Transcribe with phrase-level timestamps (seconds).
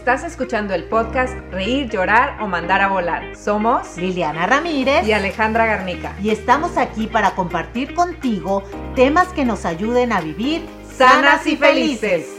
[0.00, 3.36] Estás escuchando el podcast Reír, Llorar o Mandar a Volar.
[3.36, 6.16] Somos Liliana Ramírez y Alejandra Garnica.
[6.22, 8.64] Y estamos aquí para compartir contigo
[8.96, 12.34] temas que nos ayuden a vivir sanas y felices.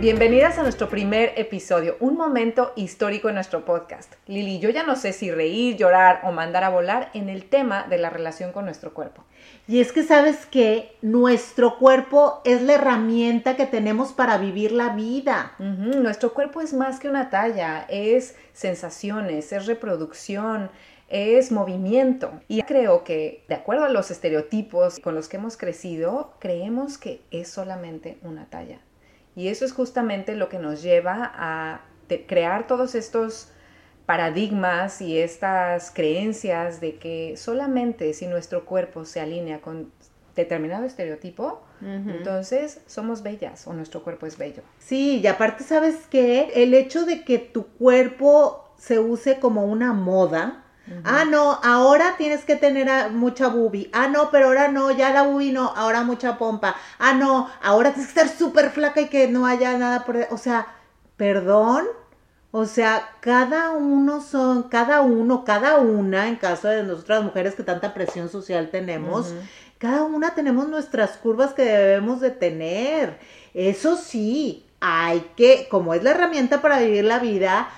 [0.00, 4.12] Bienvenidas a nuestro primer episodio, un momento histórico en nuestro podcast.
[4.26, 7.84] Lili, yo ya no sé si reír, llorar o mandar a volar en el tema
[7.84, 9.24] de la relación con nuestro cuerpo.
[9.68, 14.90] Y es que sabes que nuestro cuerpo es la herramienta que tenemos para vivir la
[14.90, 15.54] vida.
[15.58, 20.70] Nuestro cuerpo es más que una talla, es sensaciones, es reproducción,
[21.08, 22.40] es movimiento.
[22.46, 27.22] Y creo que, de acuerdo a los estereotipos con los que hemos crecido, creemos que
[27.32, 28.78] es solamente una talla.
[29.34, 31.80] Y eso es justamente lo que nos lleva a
[32.28, 33.50] crear todos estos
[34.06, 39.90] paradigmas y estas creencias de que solamente si nuestro cuerpo se alinea con
[40.34, 44.62] determinado estereotipo, entonces somos bellas o nuestro cuerpo es bello.
[44.78, 49.92] Sí, y aparte sabes que el hecho de que tu cuerpo se use como una
[49.92, 50.62] moda,
[51.04, 53.90] Ah, no, ahora tienes que tener mucha boobie.
[53.92, 56.76] Ah, no, pero ahora no, ya la boobie no, ahora mucha pompa.
[56.98, 60.16] Ah, no, ahora tienes que estar súper flaca y que no haya nada por...
[60.30, 60.68] O sea,
[61.16, 61.86] perdón,
[62.50, 67.62] o sea, cada uno son, cada uno, cada una, en caso de nosotras mujeres que
[67.62, 69.34] tanta presión social tenemos,
[69.78, 73.18] cada una tenemos nuestras curvas que debemos de tener.
[73.52, 77.68] Eso sí, hay que, como es la herramienta para vivir la vida,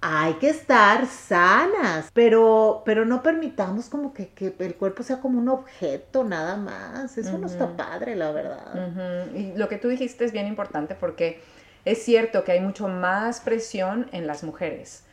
[0.00, 5.48] hay que estar sanas, pero, pero no permitamos como que, el cuerpo sea como un
[5.48, 7.16] objeto nada más.
[7.16, 9.28] Eso no está padre, la verdad.
[9.34, 11.40] Y lo que tú dijiste es bien importante porque
[11.86, 15.04] es cierto que hay mucho más presión en las mujeres.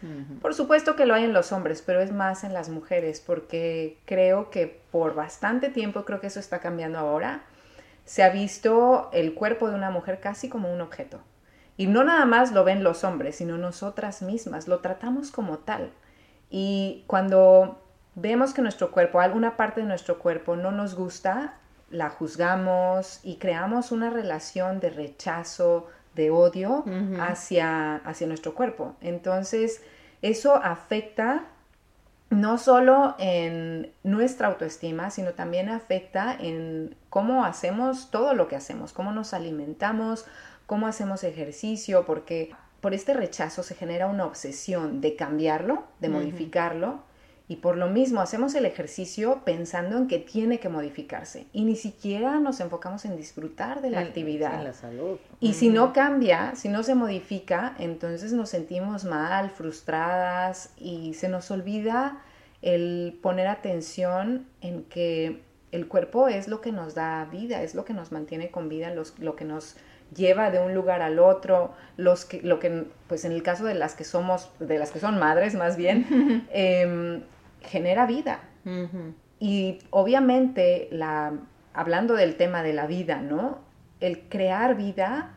[0.42, 4.00] Por supuesto que lo hay en los hombres, pero es más en las mujeres porque
[4.06, 7.44] creo que por bastante tiempo, creo que eso está cambiando ahora,
[8.06, 11.22] se ha visto el cuerpo de una mujer casi como un objeto.
[11.78, 15.92] Y no nada más lo ven los hombres, sino nosotras mismas, lo tratamos como tal.
[16.50, 17.83] Y cuando
[18.16, 21.54] vemos que nuestro cuerpo, alguna parte de nuestro cuerpo no nos gusta,
[21.92, 26.86] la juzgamos y creamos una relación de rechazo, de odio
[27.20, 28.96] hacia, hacia nuestro cuerpo.
[29.02, 29.82] Entonces,
[30.22, 31.46] eso afecta
[32.30, 38.94] no solo en nuestra autoestima, sino también afecta en cómo hacemos todo lo que hacemos,
[38.94, 40.26] cómo nos alimentamos,
[40.66, 42.52] cómo hacemos ejercicio, porque
[42.82, 47.04] por este rechazo se genera una obsesión de cambiarlo, de modificarlo,
[47.53, 51.75] y por lo mismo hacemos el ejercicio pensando en que tiene que modificarse y ni
[51.75, 54.55] siquiera nos enfocamos en disfrutar de la actividad.
[54.55, 55.19] En la salud.
[55.39, 61.30] Y si no cambia, si no se modifica, entonces nos sentimos mal, frustradas y se
[61.30, 62.23] nos olvida
[62.64, 67.85] el poner atención en que el cuerpo es lo que nos da vida, es lo
[67.85, 69.75] que nos mantiene con vida, lo que nos
[70.15, 73.75] lleva de un lugar al otro, los que, lo que, pues en el caso de
[73.75, 77.21] las que somos, de las que son madres más bien, eh,
[77.64, 78.40] genera vida.
[79.40, 81.34] Y obviamente, la,
[81.74, 83.60] hablando del tema de la vida, ¿no?
[84.00, 85.34] El crear vida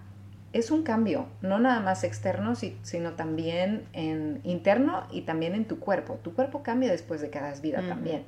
[0.53, 5.81] es un cambio, no nada más externo, sino también en interno y también en tu
[5.81, 6.19] cuerpo.
[6.23, 8.25] Tu cuerpo cambia después de que hagas vida también.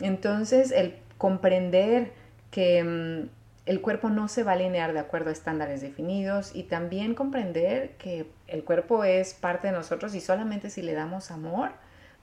[0.00, 2.12] Entonces, el comprender
[2.50, 3.28] que mm,
[3.66, 7.90] el cuerpo no se va a alinear de acuerdo a estándares definidos y también comprender
[7.98, 11.72] que el cuerpo es parte de nosotros y solamente si le damos amor,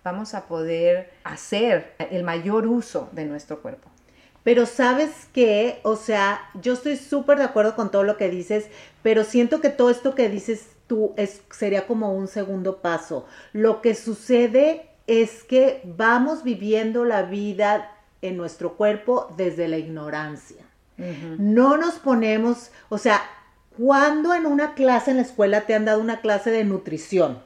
[0.06, 3.90] vamos a poder hacer el mayor uso de nuestro cuerpo.
[4.44, 8.68] Pero sabes qué, o sea, yo estoy súper de acuerdo con todo lo que dices,
[9.02, 13.26] pero siento que todo esto que dices tú es, sería como un segundo paso.
[13.52, 17.92] Lo que sucede es que vamos viviendo la vida
[18.22, 20.64] en nuestro cuerpo desde la ignorancia.
[21.40, 23.22] No nos ponemos, o sea,
[23.76, 27.40] cuando en una clase en la escuela te han dado una clase de nutrición?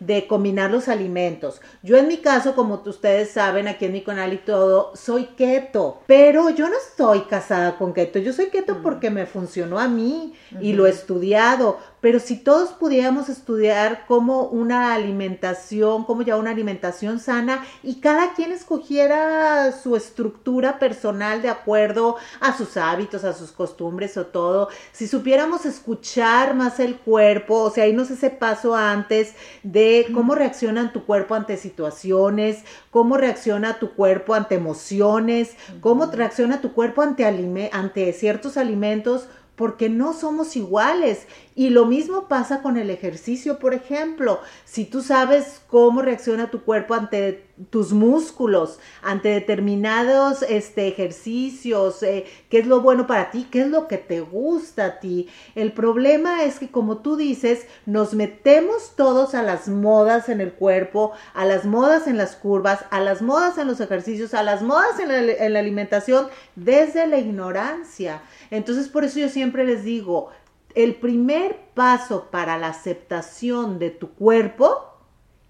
[0.00, 1.60] De combinar los alimentos.
[1.82, 6.02] Yo en mi caso, como ustedes saben, aquí en mi canal y todo, soy keto,
[6.06, 10.34] pero yo no estoy casada con keto, yo soy keto porque me funcionó a mí
[10.60, 16.50] y lo he estudiado, pero si todos pudiéramos estudiar como una alimentación, como ya una
[16.50, 23.32] alimentación sana y cada quien escogiera su estructura personal de acuerdo a sus hábitos, a
[23.32, 28.76] sus costumbres o todo, si supiéramos escuchar más el cuerpo, o sea, irnos ese paso
[28.76, 36.04] antes de cómo reacciona tu cuerpo ante situaciones, cómo reacciona tu cuerpo ante emociones, cómo
[36.04, 37.24] reacciona tu cuerpo ante,
[37.72, 41.26] ante ciertos alimentos, porque no somos iguales.
[41.56, 44.40] Y lo mismo pasa con el ejercicio, por ejemplo.
[44.64, 52.26] Si tú sabes cómo reacciona tu cuerpo ante tus músculos, ante determinados este, ejercicios, eh,
[52.50, 55.28] qué es lo bueno para ti, qué es lo que te gusta a ti.
[55.54, 60.52] El problema es que, como tú dices, nos metemos todos a las modas en el
[60.52, 64.62] cuerpo, a las modas en las curvas, a las modas en los ejercicios, a las
[64.62, 66.26] modas en la, en la alimentación,
[66.56, 68.22] desde la ignorancia.
[68.50, 70.30] Entonces, por eso yo siempre les digo,
[70.74, 74.92] el primer paso para la aceptación de tu cuerpo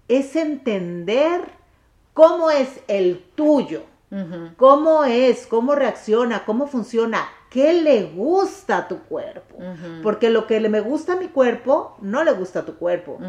[0.07, 1.41] es entender
[2.13, 3.83] cómo es el tuyo,
[4.57, 9.57] cómo es, cómo reacciona, cómo funciona, qué le gusta a tu cuerpo.
[10.03, 13.19] Porque lo que le me gusta a mi cuerpo no le gusta a tu cuerpo.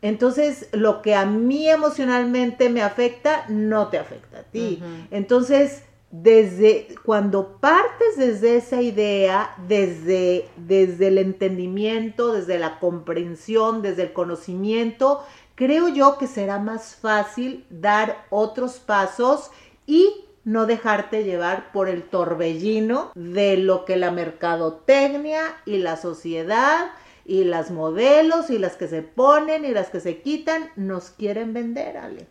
[0.00, 4.82] Entonces, lo que a mí emocionalmente me afecta, no te afecta a ti.
[5.10, 14.04] Entonces, desde cuando partes desde esa idea, desde, desde el entendimiento, desde la comprensión, desde
[14.04, 15.22] el conocimiento,
[15.54, 19.50] creo yo que será más fácil dar otros pasos
[19.86, 26.86] y no dejarte llevar por el torbellino de lo que la mercadotecnia y la sociedad
[27.26, 31.52] y las modelos y las que se ponen y las que se quitan nos quieren
[31.52, 32.28] vender, Ale.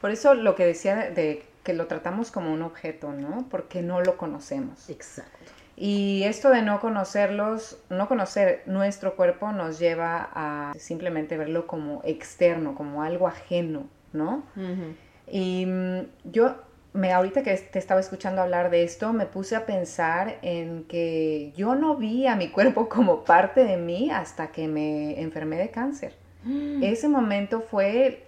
[0.00, 3.46] Por eso lo que decía de que lo tratamos como un objeto, ¿no?
[3.50, 4.88] Porque no lo conocemos.
[4.88, 5.52] Exacto.
[5.76, 12.00] Y esto de no conocerlos, no conocer nuestro cuerpo nos lleva a simplemente verlo como
[12.04, 14.44] externo, como algo ajeno, ¿no?
[15.26, 16.00] Y mm,
[16.30, 16.54] yo,
[16.92, 21.52] me, ahorita que te estaba escuchando hablar de esto, me puse a pensar en que
[21.56, 25.70] yo no vi a mi cuerpo como parte de mí hasta que me enfermé de
[25.70, 26.14] cáncer.
[26.44, 26.82] Mm.
[26.84, 28.23] Ese momento fue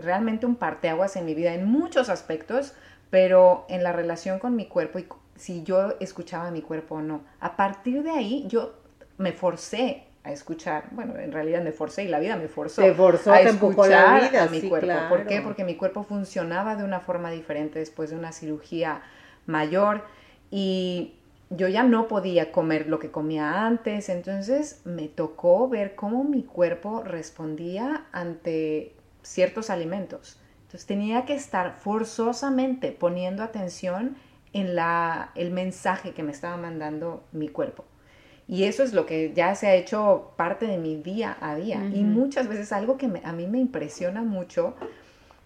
[0.00, 2.74] realmente un parteaguas en mi vida en muchos aspectos,
[3.10, 5.06] pero en la relación con mi cuerpo y
[5.36, 7.22] si yo escuchaba a mi cuerpo o no.
[7.40, 8.74] A partir de ahí yo
[9.18, 12.92] me forcé a escuchar, bueno, en realidad me forcé y la vida me forzó, te
[12.92, 14.92] forzó a escuchar la vida, a mi cuerpo.
[15.08, 15.40] ¿Por qué?
[15.40, 19.00] Porque mi cuerpo funcionaba de una forma diferente después de una cirugía
[19.46, 20.04] mayor
[20.50, 21.14] y
[21.50, 26.42] yo ya no podía comer lo que comía antes, entonces me tocó ver cómo mi
[26.42, 30.38] cuerpo respondía ante ciertos alimentos.
[30.62, 34.16] Entonces tenía que estar forzosamente poniendo atención
[34.52, 37.84] en la, el mensaje que me estaba mandando mi cuerpo.
[38.46, 41.84] Y eso es lo que ya se ha hecho parte de mi día a día.
[41.92, 44.74] Y muchas veces algo que a mí me impresiona mucho,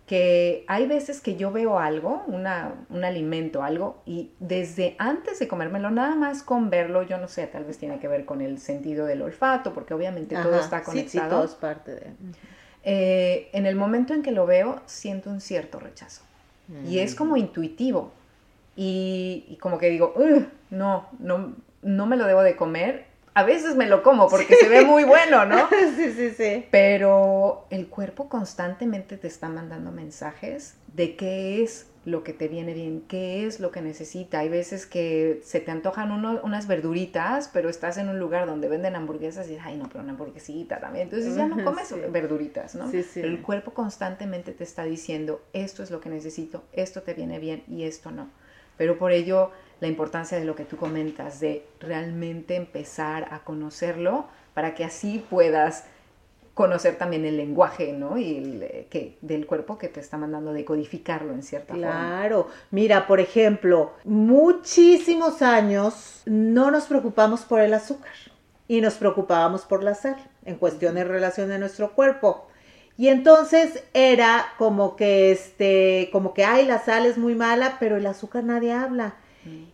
[0.06, 5.48] que hay veces que yo veo algo, una, un alimento, algo, y desde antes de
[5.48, 8.58] comérmelo, nada más con verlo, yo no sé, tal vez tiene que ver con el
[8.58, 11.24] sentido del olfato, porque obviamente todo está conectado.
[11.24, 12.12] Sí, todo es parte de...
[12.84, 16.22] Eh, en el momento en que lo veo, siento un cierto rechazo.
[16.88, 18.12] Y es como intuitivo.
[18.76, 20.14] Y, como que digo,
[20.70, 23.06] no, no, no me lo debo de comer.
[23.34, 25.68] A veces me lo como porque se ve muy bueno, ¿no?
[25.96, 26.66] sí, sí, sí.
[26.70, 32.74] Pero el cuerpo constantemente te está mandando mensajes de qué es lo que te viene
[32.74, 34.40] bien, qué es lo que necesita.
[34.40, 38.96] Hay veces que se te antojan unas verduritas, pero estás en un lugar donde venden
[38.96, 41.04] hamburguesas y dices, ay, no, pero una hamburguesita también.
[41.04, 42.90] Entonces ya no comes verduritas, ¿no?
[42.90, 43.20] Sí, sí.
[43.20, 47.38] Pero el cuerpo constantemente te está diciendo, esto es lo que necesito, esto te viene
[47.38, 48.28] bien y esto no.
[48.76, 54.26] Pero por ello la importancia de lo que tú comentas, de realmente empezar a conocerlo
[54.54, 55.84] para que así puedas
[56.54, 58.18] conocer también el lenguaje, ¿no?
[58.18, 61.88] Y el, eh, que, del cuerpo que te está mandando decodificarlo en cierta forma.
[61.88, 62.48] Claro.
[62.70, 68.12] Mira, por ejemplo, muchísimos años no nos preocupamos por el azúcar
[68.68, 72.48] y nos preocupábamos por la sal en cuestión de relación de nuestro cuerpo.
[72.98, 77.96] Y entonces era como que este, como que ay, la sal es muy mala, pero
[77.96, 79.14] el azúcar nadie habla.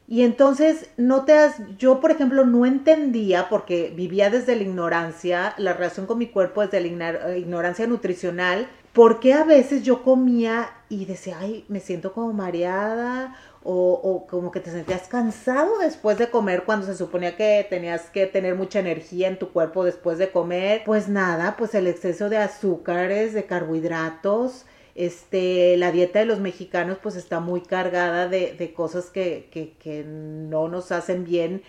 [0.06, 5.52] Y entonces, no te has, yo por ejemplo no entendía, porque vivía desde la ignorancia,
[5.58, 11.04] la relación con mi cuerpo desde la ignorancia nutricional, porque a veces yo comía y
[11.04, 16.30] decía, ay, me siento como mareada, o, o, como que te sentías cansado después de
[16.30, 20.30] comer cuando se suponía que tenías que tener mucha energía en tu cuerpo después de
[20.30, 20.82] comer.
[20.84, 24.64] Pues nada, pues el exceso de azúcares, de carbohidratos,
[24.98, 30.68] este, la dieta de los mexicanos pues está muy cargada de, cosas que, que, no
[30.68, 31.62] nos hacen bien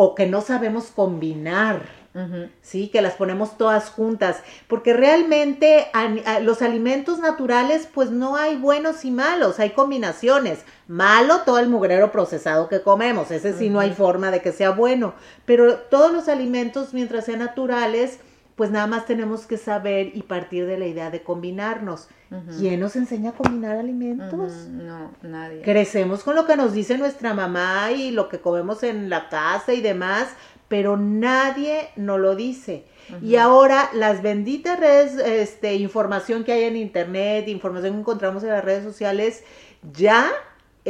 [0.00, 1.82] o que no sabemos combinar,
[2.62, 2.86] ¿sí?
[2.86, 5.88] Que las ponemos todas juntas, porque realmente
[6.42, 10.60] los alimentos naturales pues no hay buenos y malos, hay combinaciones.
[10.86, 14.70] Malo todo el mugrero procesado que comemos, ese sí no hay forma de que sea
[14.70, 15.14] bueno,
[15.44, 18.20] pero todos los alimentos mientras sean naturales,
[18.58, 22.08] pues nada más tenemos que saber y partir de la idea de combinarnos.
[22.58, 24.52] ¿Quién nos enseña a combinar alimentos?
[24.68, 25.62] No, nadie.
[25.62, 29.72] Crecemos con lo que nos dice nuestra mamá y lo que comemos en la casa
[29.72, 30.26] y demás,
[30.66, 32.84] pero nadie nos lo dice.
[33.22, 38.50] Y ahora las benditas redes, este, información que hay en internet, información que encontramos en
[38.50, 39.44] las redes sociales,
[39.92, 40.26] ya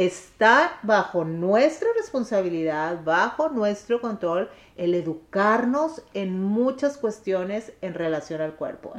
[0.05, 8.55] está bajo nuestra responsabilidad, bajo nuestro control, el educarnos en muchas cuestiones en relación al
[8.55, 8.93] cuerpo.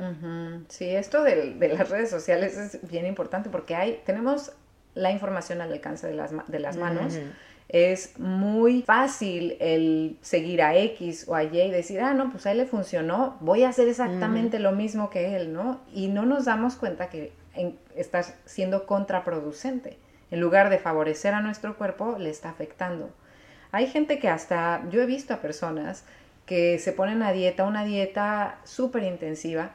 [0.69, 4.53] Sí, esto de, las redes sociales es bien importante porque hay, tenemos
[4.95, 7.15] la información al alcance de las, de las manos
[7.71, 12.45] es muy fácil el seguir a X o a Y y decir, ah, no, pues
[12.47, 15.81] a él le funcionó, voy a hacer exactamente lo mismo que él, ¿no?
[15.95, 17.33] Y no nos damos cuenta que
[17.95, 19.99] estás siendo contraproducente.
[20.31, 23.11] En lugar de favorecer a nuestro cuerpo, le está afectando.
[23.73, 26.05] Hay gente que hasta, yo he visto a personas
[26.47, 29.71] que se ponen a dieta, una dieta súper intensiva,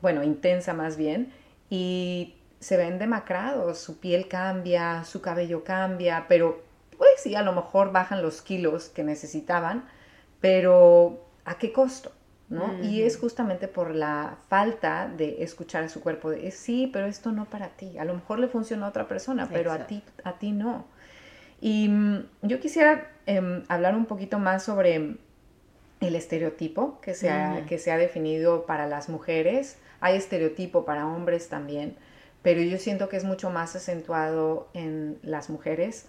[0.00, 1.32] bueno, intensa más bien,
[1.70, 6.62] y se ven demacrados, su piel cambia, su cabello cambia, pero
[6.96, 9.88] pues sí, a lo mejor bajan los kilos que necesitaban,
[10.40, 12.12] pero ¿a qué costo?
[12.52, 12.82] ¿No?
[12.82, 17.32] Y es justamente por la falta de escuchar a su cuerpo, de sí, pero esto
[17.32, 20.38] no para ti, a lo mejor le funciona a otra persona, pero a ti, a
[20.38, 20.84] ti no.
[21.60, 25.16] Y mm, yo quisiera em, hablar un poquito más sobre
[26.00, 29.78] el estereotipo que se, ha, que se ha definido para las mujeres.
[30.00, 31.96] Hay estereotipo para hombres también,
[32.42, 36.06] pero yo siento que es mucho más acentuado en las mujeres.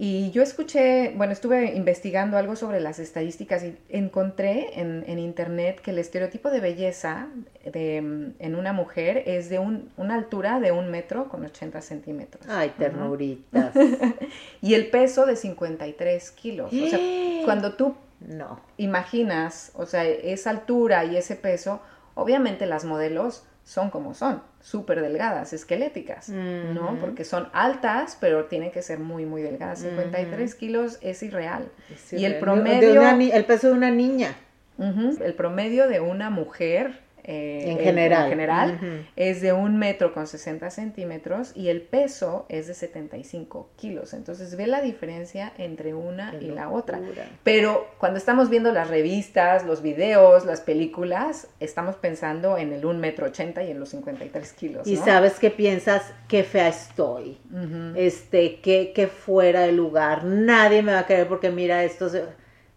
[0.00, 5.90] Y yo escuché, bueno, estuve investigando algo sobre las estadísticas y encontré en, internet que
[5.90, 7.26] el estereotipo de belleza
[7.64, 12.46] de, en una mujer es de una altura de un metro con 80 centímetros.
[12.48, 13.74] Ay, ternuritas.
[14.62, 16.72] y el peso de 53 kilos.
[16.72, 17.00] O sea,
[17.44, 18.60] cuando tú no.
[18.76, 21.80] imaginas, o sea, esa altura y ese peso,
[22.14, 26.96] obviamente las modelos son como son, súper delgadas, esqueléticas, ¿no?
[27.02, 29.80] Porque son altas, pero tienen que ser muy, muy delgadas.
[29.80, 31.68] 53 kilos es irreal.
[32.10, 33.02] y el promedio...
[33.02, 34.34] el peso de una niña.
[34.78, 40.70] el promedio de una mujer eh, en general, general es de un metro con 60
[40.70, 44.14] centímetros y el peso es de 75 kilos.
[44.14, 46.98] Entonces ve la diferencia entre una y la otra.
[47.44, 52.98] Pero cuando estamos viendo las revistas, los videos, las películas, estamos pensando en el un
[52.98, 54.88] metro 80 y en los 53 kilos.
[54.88, 57.36] Y sabes qué piensas, qué fea estoy,
[57.94, 62.10] este, qué, qué fuera de lugar, nadie me va a querer porque mira esto.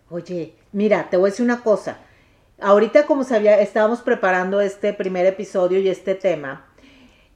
[0.10, 2.00] Oye, mira, te voy a decir una cosa
[2.62, 6.68] ahorita como sabía, estábamos preparando este primer episodio y este tema,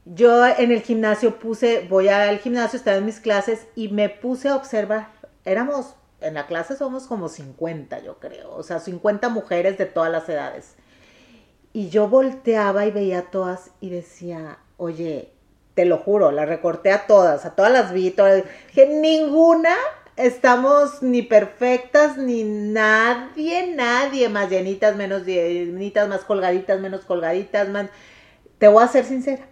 [0.06, 4.50] yo en el gimnasio puse, voy al gimnasio, estaba en mis clases y me puse
[4.50, 5.10] a observar,
[5.44, 10.12] éramos, en la clase somos como 50 yo creo, o sea, 50 mujeres de todas
[10.12, 10.76] las edades.
[11.74, 15.34] Y yo volteaba y veía a todas y decía, oye,
[15.74, 19.76] te lo juro, las recorté a todas, a todas las vi, todas, que ninguna
[20.18, 27.88] estamos ni perfectas, ni nadie, nadie más llenitas, menos llenitas, más colgaditas, menos colgaditas, más...
[28.58, 29.48] Te voy a ser sincera.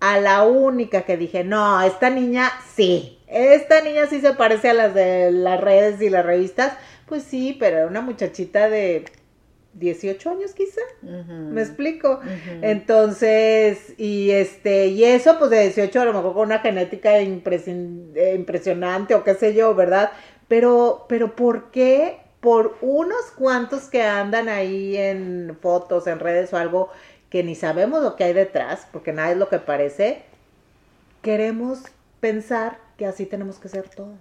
[0.00, 4.74] A la única que dije, no, esta niña sí, esta niña sí se parece a
[4.74, 6.74] las de las redes y las revistas,
[7.06, 9.06] pues sí, pero era una muchachita de
[9.78, 12.20] 18 años quizá, me explico.
[12.62, 19.14] Entonces, y este, y eso pues de 18 a lo mejor con una genética impresionante
[19.14, 20.12] o qué sé yo, ¿verdad?
[20.48, 26.56] Pero, pero ¿por qué por unos cuantos que andan ahí en fotos, en redes o
[26.56, 26.90] algo
[27.28, 30.22] que ni sabemos lo que hay detrás, porque nada es lo que parece,
[31.22, 31.80] queremos
[32.20, 34.20] pensar que así tenemos que ser todas?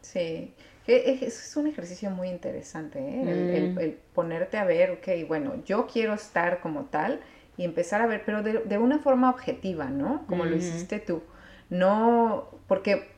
[0.00, 0.52] Sí.
[0.86, 3.74] Es un ejercicio muy interesante, ¿eh?
[3.78, 7.20] el, ponerte a ver, ok, bueno, yo quiero estar como tal
[7.56, 10.26] y empezar a ver, pero de, una forma objetiva, ¿no?
[10.26, 11.22] Como lo hiciste tú.
[11.70, 13.12] No, porque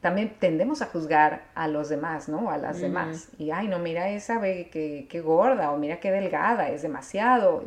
[0.00, 2.50] también tendemos a juzgar a los demás, ¿no?
[2.50, 3.28] A las demás.
[3.38, 7.64] Y, ay, no, mira esa, ve qué gorda, o mira qué delgada, es demasiado.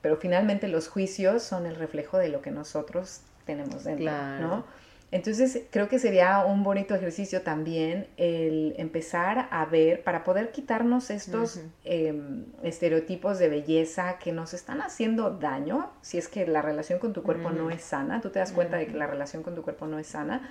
[0.00, 4.64] Pero finalmente los juicios son el reflejo de lo que nosotros tenemos dentro, ¿no?
[5.12, 11.10] Entonces creo que sería un bonito ejercicio también el empezar a ver para poder quitarnos
[11.10, 16.98] estos em, estereotipos de belleza que nos están haciendo daño, si es que la relación
[16.98, 19.54] con tu cuerpo no es sana, tú te das cuenta de que la relación con
[19.54, 20.50] tu cuerpo no es sana.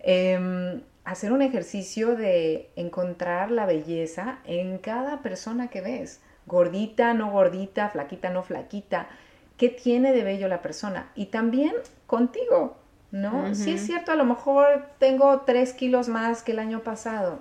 [0.00, 7.32] Em, hacer un ejercicio de encontrar la belleza en cada persona que ves, gordita, no
[7.32, 9.08] gordita, flaquita, no flaquita,
[9.56, 11.10] qué tiene de bello la persona.
[11.16, 11.72] Y también
[12.06, 12.76] contigo
[13.10, 13.54] ¿no?
[13.54, 17.40] Sí es cierto, a lo mejor tengo tres kilos más que el año pasado,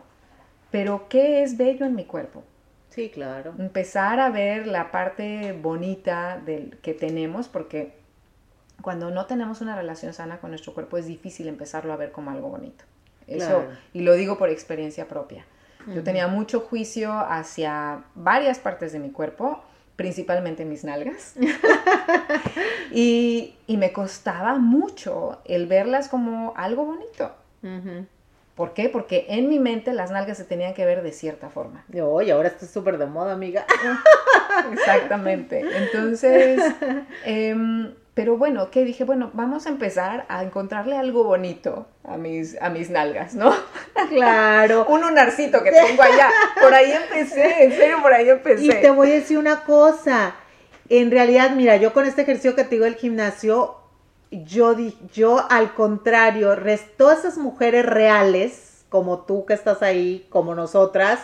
[0.71, 2.43] pero ¿qué es bello en mi cuerpo?
[2.89, 3.53] Sí, claro.
[3.59, 7.93] Empezar a ver la parte bonita del, que tenemos, porque
[8.81, 12.31] cuando no tenemos una relación sana con nuestro cuerpo es difícil empezarlo a ver como
[12.31, 12.85] algo bonito.
[13.27, 15.45] Eso, y lo digo por experiencia propia.
[15.93, 19.63] Yo tenía mucho juicio hacia varias partes de mi cuerpo,
[19.97, 21.33] principalmente mis nalgas.
[22.93, 27.35] y, me costaba mucho el verlas como algo bonito.
[28.55, 28.89] ¿Por qué?
[28.89, 31.83] Porque en mi mente las nalgas se tenían que ver de cierta forma.
[32.01, 33.65] Oye, ahora está súper de moda, amiga.
[34.71, 35.59] Exactamente.
[35.59, 36.59] Entonces,
[37.25, 39.03] em, pero bueno, ¿qué dije?
[39.03, 43.53] Bueno, vamos a empezar a encontrarle algo bonito a mis, a mis nalgas, ¿no?
[44.09, 44.87] Claro.
[44.89, 46.31] Un lunarcito que tengo allá.
[46.59, 48.65] Por ahí empecé, en serio, por ahí empecé.
[48.65, 50.33] Y te voy a decir una cosa.
[50.89, 53.75] En realidad, mira, yo con este ejercicio que te digo del gimnasio,
[54.31, 54.75] yo,
[55.13, 56.57] yo al contrario,
[56.97, 61.19] todas esas mujeres reales, como tú que estás ahí, como nosotras,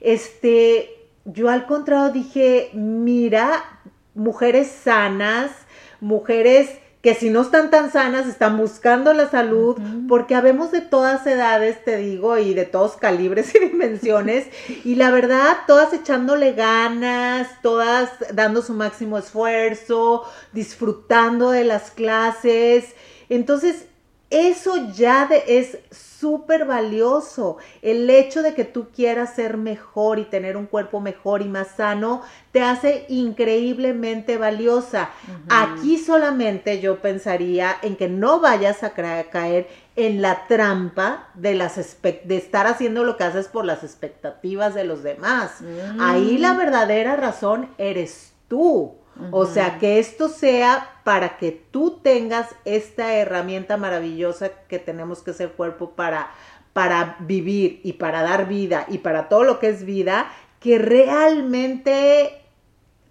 [0.00, 0.90] este,
[1.24, 3.80] yo al contrario dije, mira,
[4.14, 5.52] mujeres sanas,
[6.00, 6.70] mujeres
[7.02, 9.78] que si no están tan sanas están buscando la salud,
[10.08, 14.48] porque habemos de todas edades, te digo, y de todos calibres y dimensiones,
[14.84, 22.96] y la verdad, todas echándole ganas, todas dando su máximo esfuerzo, disfrutando de las clases.
[23.28, 23.86] Entonces,
[24.30, 27.56] eso ya de, es súper valioso.
[27.80, 31.68] El hecho de que tú quieras ser mejor y tener un cuerpo mejor y más
[31.76, 35.10] sano te hace increíblemente valiosa.
[35.48, 41.76] Aquí solamente yo pensaría en que no vayas a caer en la trampa de, las
[42.02, 45.60] de estar haciendo lo que haces por las expectativas de los demás.
[46.00, 46.58] Ahí la mm.
[46.58, 48.97] verdadera razón eres tú.
[49.30, 55.32] O sea, que esto sea para que tú tengas esta herramienta maravillosa que tenemos que
[55.32, 56.30] ser cuerpo para,
[56.72, 62.42] para vivir y para dar vida y para todo lo que es vida, que realmente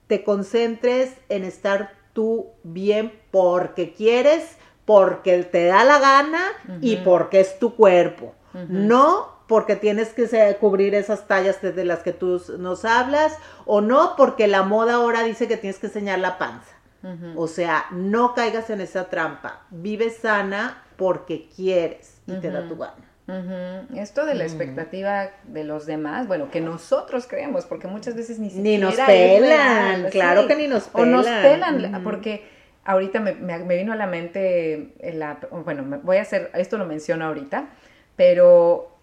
[0.07, 6.41] te concentres en estar tú bien porque quieres, porque te da la gana
[6.81, 8.33] y porque es tu cuerpo.
[8.69, 14.15] No porque tienes que cubrir esas tallas desde las que tú nos hablas, o no
[14.17, 16.73] porque la moda ahora dice que tienes que enseñar la panza.
[17.37, 19.61] O sea, no caigas en esa trampa.
[19.69, 23.07] Vive sana porque quieres y te da tu gana.
[23.95, 28.49] Esto de la expectativa de los demás, bueno, que nosotros creemos, porque muchas veces ni
[28.49, 28.69] siquiera.
[28.69, 31.13] Ni nos pelan, claro que ni nos pelan.
[31.13, 32.45] O nos pelan, porque
[32.85, 33.33] ahorita me,
[33.77, 37.69] vino a la mente, la, bueno, voy a hacer, esto lo menciono ahorita,
[38.15, 38.96] pero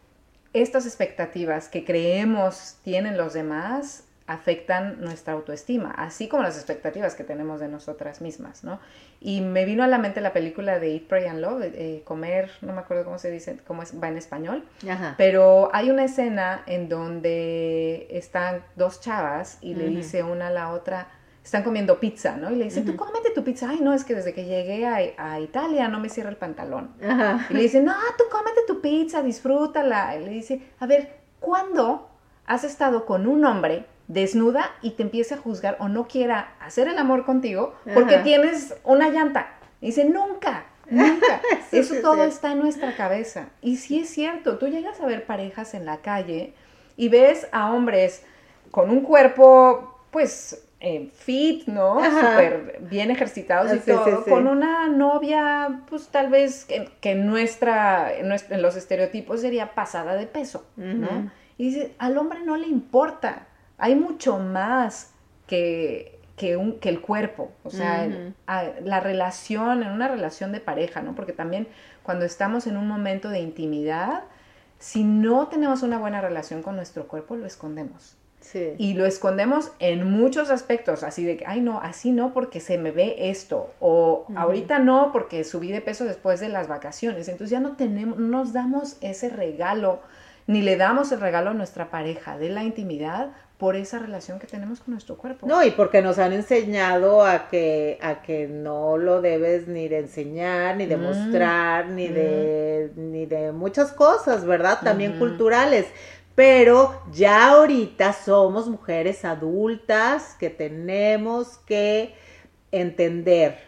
[0.55, 7.25] estas expectativas que creemos tienen los demás afectan nuestra autoestima, así como las expectativas que
[7.25, 8.81] tenemos de nosotras mismas, ¿no?
[9.21, 12.51] Y me vino a la mente la película de Eat, Pray and Love, eh, comer,
[12.63, 14.65] no me acuerdo cómo se dice, cómo es, va en español,
[15.19, 20.73] pero hay una escena en donde están dos chavas y le dice una a la
[20.73, 21.09] otra,
[21.45, 22.51] están comiendo pizza, ¿no?
[22.51, 23.69] Y le dicen, tú cómete tu pizza.
[23.69, 26.95] Ay, no, es que desde que llegué a, Italia no me cierra el pantalón.
[27.51, 30.17] Y le dicen, no, tú cómete tu pizza, disfrútala.
[30.17, 32.09] Y le dice, a ver, ¿cuándo
[32.47, 36.89] has estado con un hombre desnuda y te empieza a juzgar o no quiera hacer
[36.89, 39.59] el amor contigo porque tienes una llanta?
[39.83, 41.43] Y dice, nunca, nunca.
[41.73, 43.51] Eso todo está en nuestra cabeza.
[43.61, 46.55] Y sí es cierto, tú llegas a ver parejas en la calle
[46.97, 48.25] y ves a hombres
[48.71, 51.95] con un cuerpo, pues eh, fit, ¿no?
[52.05, 58.29] Súper bien ejercitados y todo, con una novia, pues tal vez que, en, nuestra, en,
[58.61, 61.31] los estereotipos sería pasada de peso, ¿no?
[61.57, 63.47] Y dice, al hombre no le importa,
[63.79, 65.15] hay mucho más
[65.47, 68.07] que, que, un, que el cuerpo, o sea,
[68.47, 71.15] la relación, en una relación de pareja, ¿no?
[71.15, 71.67] Porque también
[72.03, 74.25] cuando estamos en un momento de intimidad,
[74.79, 78.19] si no tenemos una buena relación con nuestro cuerpo, lo escondemos.
[78.79, 82.79] Y lo escondemos en muchos aspectos, así de que, ay no, así no porque se
[82.79, 87.29] me ve esto, o ahorita no porque subí de peso después de las vacaciones.
[87.29, 90.01] Entonces ya no tenemos, no nos damos ese regalo,
[90.47, 94.47] ni le damos el regalo a nuestra pareja de la intimidad por esa relación que
[94.47, 95.47] tenemos con nuestro cuerpo.
[95.47, 100.01] No, y porque nos han enseñado a que, a que no lo debes ni de
[100.01, 103.13] enseñar, ni de mm, mostrar, ni, de, mm.
[103.13, 104.81] ni de muchas cosas, ¿verdad?
[104.83, 105.87] También culturales
[106.35, 112.15] pero ya ahorita somos mujeres adultas que tenemos que
[112.73, 113.59] entender.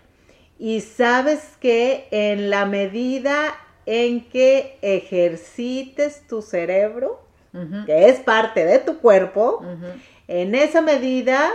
[0.59, 7.25] Y sabes que en la medida en que ejercites tu cerebro,
[7.87, 9.63] que es parte de tu cuerpo,
[10.29, 11.51] en esa medida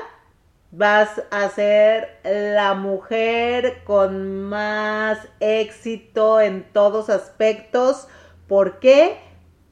[0.72, 8.08] vas a ser la mujer con más éxito en todos aspectos.
[8.48, 9.18] ¿Por qué?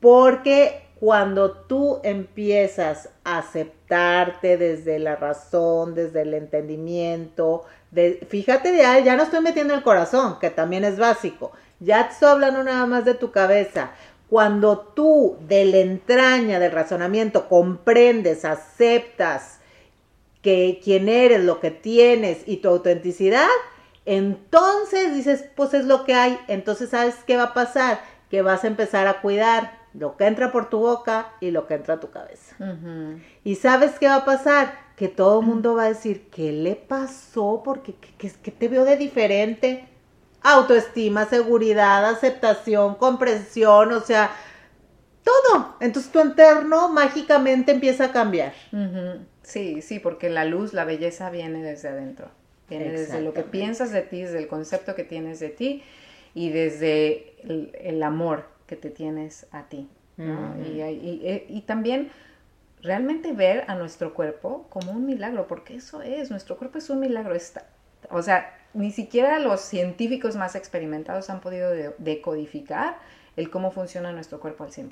[0.02, 9.00] Porque cuando tú empiezas a aceptarte desde la razón, desde el entendimiento, de, fíjate, ya,
[9.00, 13.06] ya no estoy metiendo el corazón, que también es básico, ya estoy hablando nada más
[13.06, 13.92] de tu cabeza.
[14.30, 19.60] Cuando tú de la entraña del razonamiento comprendes, aceptas
[20.42, 23.48] que quién eres, lo que tienes y tu autenticidad,
[24.06, 26.38] entonces dices, pues es lo que hay.
[26.48, 28.02] Entonces, ¿sabes qué va a pasar?
[28.30, 31.76] Que vas a empezar a cuidar lo que entra por tu boca y lo que
[31.76, 32.56] entra a tu cabeza.
[33.44, 34.74] Y ¿sabes qué va a pasar?
[34.96, 37.62] Que todo el mundo va a decir, ¿qué le pasó?
[37.64, 39.88] Porque ¿qué, qué te veo de diferente?
[40.42, 44.32] Autoestima, seguridad, aceptación, comprensión, o sea,
[45.24, 45.76] todo.
[45.80, 48.54] Entonces tu entorno mágicamente empieza a cambiar.
[49.44, 52.30] Sí, sí, porque la luz, la belleza viene desde adentro.
[52.70, 55.84] Viene desde lo que piensas de ti, desde el concepto que tienes de ti
[56.36, 59.90] y desde el, amor que te tienes a ti.
[60.20, 62.12] Eh, y, también
[62.82, 67.00] realmente ver a nuestro cuerpo como un milagro, porque eso es, nuestro cuerpo es un
[67.00, 67.34] milagro.
[67.34, 67.66] Está,
[68.12, 73.00] o sea, ni siquiera los científicos más experimentados han podido decodificar
[73.38, 74.92] el cómo funciona nuestro cuerpo al 100%.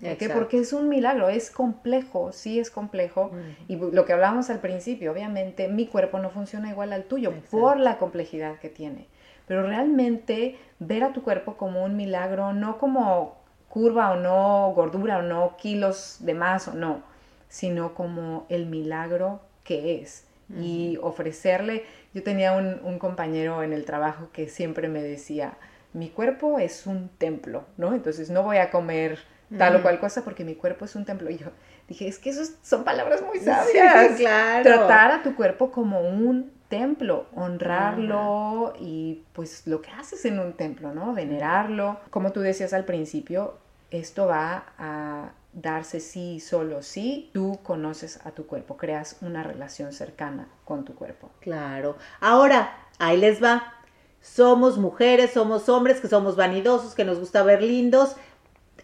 [0.00, 3.30] ¿Por Porque es un milagro, es complejo, sí es complejo.
[3.68, 7.78] Y lo que hablábamos al principio, obviamente mi cuerpo no funciona igual al tuyo por
[7.78, 9.08] la complejidad que tiene.
[9.48, 13.36] Pero realmente ver a tu cuerpo como un milagro, no como
[13.68, 17.02] curva o no, gordura o no, kilos de más o no,
[17.48, 20.24] sino como el milagro que es.
[20.58, 21.84] Y ofrecerle,
[22.14, 25.58] yo tenía un, un compañero en el trabajo que siempre me decía,
[25.92, 27.94] mi cuerpo es un templo, ¿no?
[27.94, 29.18] Entonces no voy a comer
[29.56, 31.30] tal o cual cosa porque mi cuerpo es un templo.
[31.30, 31.46] Y yo
[31.88, 34.16] dije, es que esas son palabras muy sabias.
[34.16, 34.62] claro.
[34.62, 40.52] Tratar a tu cuerpo como un templo, honrarlo y pues lo que haces en un
[40.52, 41.14] templo, ¿no?
[41.14, 41.98] Venerarlo.
[42.10, 43.54] Como tú decías al principio,
[43.90, 49.92] esto va a darse sí solo sí tú conoces a tu cuerpo, creas una relación
[49.92, 51.30] cercana con tu cuerpo.
[51.40, 51.96] Claro.
[52.20, 53.74] Ahora, ahí les va.
[54.20, 58.16] Somos mujeres, somos hombres que somos vanidosos, que nos gusta ver lindos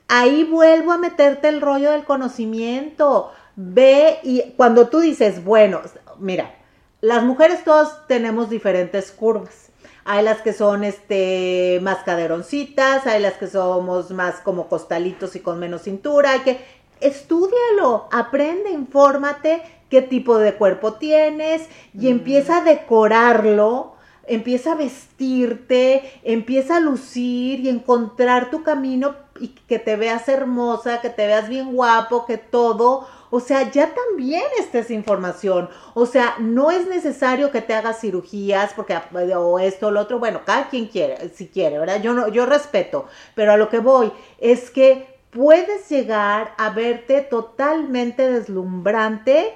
[0.08, 3.32] ahí vuelvo a meterte el rollo del conocimiento.
[3.56, 5.80] Ve y cuando tú dices, bueno,
[6.18, 6.54] mira,
[7.04, 9.68] las mujeres todas tenemos diferentes curvas.
[10.06, 15.40] Hay las que son este más caderoncitas, hay las que somos más como costalitos y
[15.40, 16.64] con menos cintura, hay que
[17.00, 23.94] estudialo, aprende, infórmate qué tipo de cuerpo tienes y empieza a decorarlo
[24.26, 31.00] empieza a vestirte, empieza a lucir y encontrar tu camino y que te veas hermosa,
[31.00, 33.06] que te veas bien guapo, que todo.
[33.34, 35.68] O sea, ya también esta es información.
[35.94, 38.96] O sea, no es necesario que te hagas cirugías porque
[39.34, 40.20] o esto o lo otro.
[40.20, 42.00] Bueno, cada quien quiere, si quiere, ¿verdad?
[42.00, 43.06] Yo no, yo respeto.
[43.34, 49.54] Pero a lo que voy es que puedes llegar a verte totalmente deslumbrante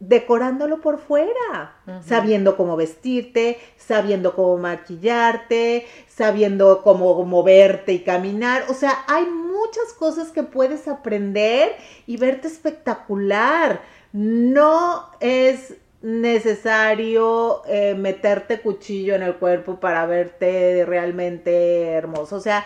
[0.00, 8.64] decorándolo por fuera, sabiendo cómo vestirte, sabiendo cómo maquillarte, sabiendo cómo moverte y caminar.
[8.68, 9.24] O sea, hay
[9.58, 13.82] muchas cosas que puedes aprender y verte espectacular.
[14.12, 22.36] No es necesario eh, meterte cuchillo en el cuerpo para verte realmente hermoso.
[22.36, 22.64] O sea,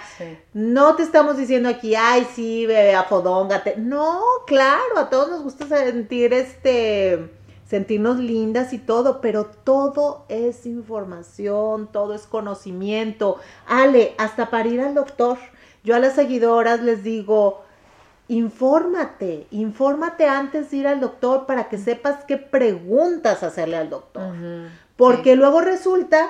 [0.53, 3.77] no te estamos diciendo aquí, ay, sí, bebé, afodóngate.
[3.79, 7.31] No, claro, a todos nos gusta sentir este
[7.73, 13.39] sentirnos lindas y todo, pero todo es información, todo es conocimiento.
[13.67, 15.39] Ale, hasta para ir al doctor,
[15.85, 17.63] yo a las seguidoras les digo,
[18.29, 24.35] infórmate, infórmate antes de ir al doctor para que sepas qué preguntas hacerle al doctor.
[24.97, 26.29] Porque luego resulta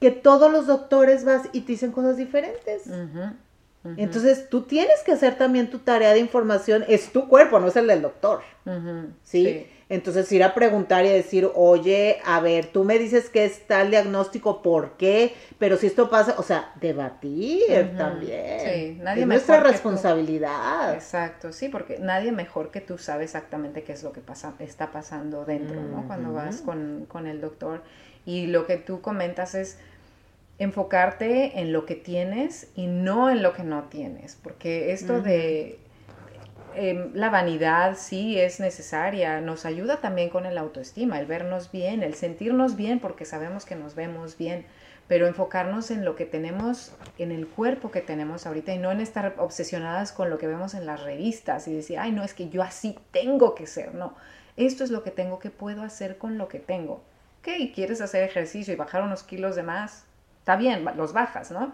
[0.00, 2.82] que todos los doctores vas y te dicen cosas diferentes.
[3.96, 7.76] Entonces tú tienes que hacer también tu tarea de información, es tu cuerpo, no es
[7.76, 8.40] el del doctor.
[9.22, 9.66] ¿sí?
[9.88, 13.90] Entonces ir a preguntar y decir, oye, a ver, tú me dices que es tal
[13.90, 15.34] diagnóstico, ¿por qué?
[15.58, 18.60] Pero si esto pasa, o sea, debatir también.
[18.60, 20.94] Sí, nadie es nuestra responsabilidad.
[20.94, 24.90] Exacto, sí, porque nadie mejor que tú sabe exactamente qué es lo que pasa, está
[24.90, 26.06] pasando dentro, ¿no?
[26.06, 27.82] Cuando vas con, con el doctor.
[28.24, 29.76] Y lo que tú comentas es
[30.58, 35.78] enfocarte en lo que tienes y no en lo que no tienes, porque esto de
[36.76, 42.02] Em, la vanidad sí es necesaria, nos ayuda también con el autoestima, el vernos bien,
[42.02, 44.66] el sentirnos bien porque sabemos que nos vemos bien,
[45.06, 49.00] pero enfocarnos en lo que tenemos, en el cuerpo que tenemos ahorita y no en
[49.00, 52.48] estar obsesionadas con lo que vemos en las revistas y decir, ay, no, es que
[52.48, 54.14] yo así tengo que ser, no,
[54.56, 57.02] esto es lo que tengo, que puedo hacer con lo que tengo?
[57.42, 57.72] ¿Qué?
[57.72, 60.06] ¿Quieres hacer ejercicio y bajar unos kilos de más?
[60.40, 61.72] Está bien, los bajas, ¿no?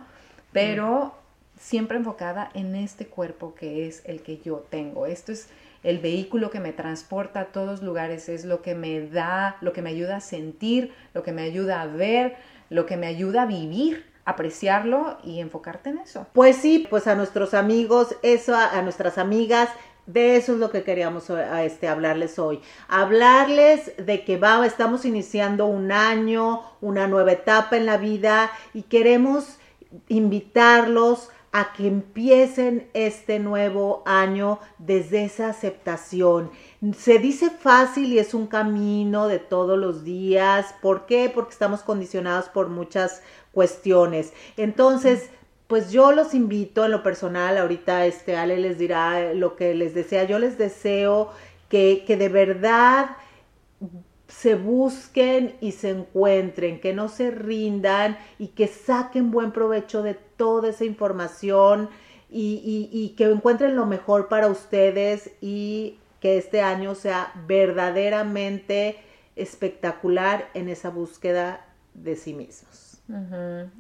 [0.52, 1.14] Pero
[1.61, 5.07] siempre enfocada en este cuerpo que es el que yo tengo.
[5.07, 5.49] Esto es
[5.85, 9.83] el vehículo que me transporta a todos lugares, es lo que me da, lo que
[9.83, 12.37] me ayuda a sentir, lo que me ayuda a ver,
[12.70, 16.27] lo que me ayuda a vivir apreciarlo y enfocarte en eso.
[16.33, 19.68] Pues sí, pues a nuestros amigos, eso a, nuestras amigas,
[20.07, 22.61] de eso es lo que queríamos este, hablarles hoy.
[22.88, 28.83] Hablarles de que va, estamos iniciando un año, una nueva etapa en la vida y
[28.83, 29.59] queremos
[30.09, 36.50] invitarlos a que empiecen este nuevo año desde esa aceptación.
[36.96, 40.74] Se dice fácil y es un camino de todos los días.
[40.80, 41.30] ¿Por qué?
[41.32, 44.32] Porque estamos condicionados por muchas cuestiones.
[44.56, 45.30] Entonces,
[45.66, 49.94] pues yo los invito en lo personal, ahorita este Ale les dirá lo que les
[49.94, 51.30] desea, yo les deseo
[51.68, 53.16] que, que de verdad
[54.30, 60.14] se busquen y se encuentren, que no se rindan y que saquen buen provecho de
[60.14, 61.90] toda esa información
[62.30, 68.98] y, y, que encuentren lo mejor para ustedes y que este año sea verdaderamente
[69.34, 73.02] espectacular en esa búsqueda de sí mismos.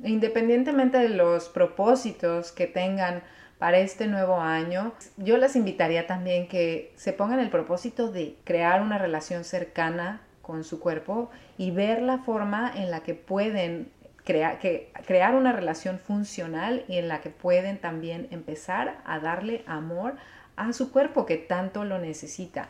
[0.02, 3.22] Independientemente de los propósitos que tengan
[3.60, 8.82] para este nuevo año, yo les invitaría también que se pongan el propósito de crear
[8.82, 13.92] una relación cercana con su cuerpo y ver la forma en la que pueden
[14.24, 19.62] crear, que, crear una relación funcional y en la que pueden también empezar a darle
[19.68, 20.16] amor
[20.56, 22.68] a su cuerpo que tanto lo necesita.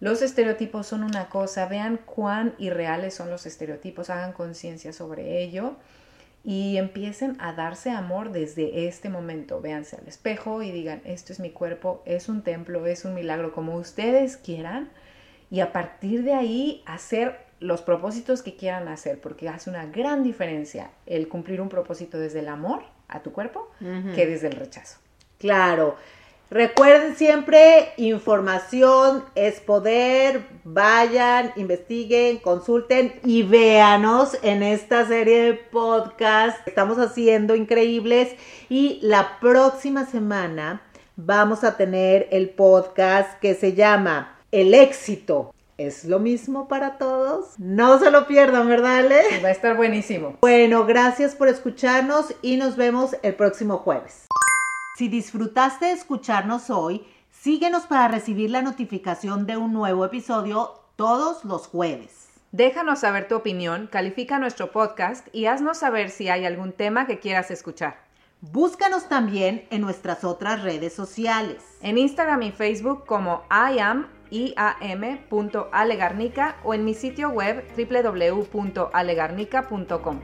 [0.00, 5.76] Los estereotipos son una cosa, vean cuán irreales son los estereotipos, hagan conciencia sobre ello
[6.44, 9.62] y empiecen a darse amor desde este momento.
[9.62, 13.54] Véanse al espejo y digan, esto es mi cuerpo, es un templo, es un milagro,
[13.54, 14.90] como ustedes quieran.
[15.54, 20.24] Y a partir de ahí hacer los propósitos que quieran hacer, porque hace una gran
[20.24, 24.98] diferencia el cumplir un propósito desde el amor a tu cuerpo que desde el rechazo.
[25.38, 25.94] Claro.
[26.50, 36.66] Recuerden siempre, información es poder, vayan, investiguen, consulten y véanos en esta serie de podcast.
[36.66, 38.34] Estamos haciendo increíbles
[38.68, 40.82] y la próxima semana
[41.14, 45.52] vamos a tener el podcast que se llama El éxito.
[45.78, 47.58] ¿Es lo mismo para todos?
[47.58, 49.40] No se lo pierdan, ¿verdad, Ale?
[49.42, 50.36] va a estar buenísimo.
[50.42, 54.28] Bueno, gracias por escucharnos y nos vemos el próximo jueves.
[54.96, 61.44] Si disfrutaste de escucharnos hoy, síguenos para recibir la notificación de un nuevo episodio todos
[61.44, 62.28] los jueves.
[62.52, 67.18] Déjanos saber tu opinión, califica nuestro podcast y haznos saber si hay algún tema que
[67.18, 68.04] quieras escuchar.
[68.52, 71.64] Búscanos también en nuestras otras redes sociales.
[71.80, 73.42] En Instagram y Facebook como
[74.30, 80.20] iam.alegarnica o en mi sitio web www.alegarnica.com.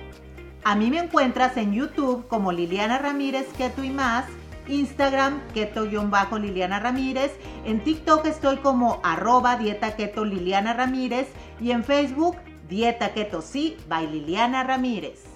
[0.64, 4.26] A mí me encuentras en YouTube como Liliana Ramírez Keto y más
[4.70, 7.32] Instagram, keto-liliana Ramírez.
[7.64, 11.28] En TikTok estoy como arroba dieta keto Liliana Ramírez.
[11.60, 12.36] Y en Facebook,
[12.68, 15.29] dieta keto sí, by Liliana Ramírez.